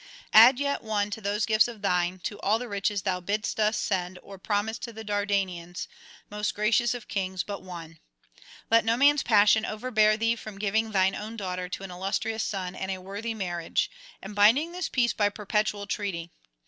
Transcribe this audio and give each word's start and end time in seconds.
Add 0.33 0.57
yet 0.59 0.81
one 0.81 1.11
to 1.11 1.21
those 1.21 1.45
gifts 1.45 1.67
of 1.67 1.83
thine, 1.83 2.17
to 2.23 2.39
all 2.39 2.57
the 2.57 2.67
riches 2.67 3.03
thou 3.03 3.19
bidst 3.19 3.59
us 3.59 3.77
send 3.77 4.17
or 4.23 4.39
promise 4.39 4.79
to 4.79 4.91
the 4.91 5.03
Dardanians, 5.03 5.87
most 6.27 6.55
gracious 6.55 6.95
of 6.95 7.07
kings, 7.07 7.43
but 7.43 7.61
one; 7.61 7.99
let 8.71 8.83
no 8.83 8.97
man's 8.97 9.21
passion 9.21 9.63
overbear 9.63 10.17
thee 10.17 10.35
from 10.35 10.57
giving 10.57 10.89
thine 10.89 11.13
own 11.13 11.37
daughter 11.37 11.69
to 11.69 11.83
an 11.83 11.91
illustrious 11.91 12.41
son 12.43 12.73
and 12.73 12.89
a 12.89 12.97
worthy 12.99 13.35
marriage, 13.35 13.91
and 14.23 14.33
binding 14.33 14.71
this 14.71 14.89
peace 14.89 15.13
by 15.13 15.29
perpetual 15.29 15.85
treaty. 15.85 16.31